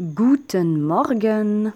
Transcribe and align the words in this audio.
Guten 0.00 0.86
Morgen. 0.86 1.74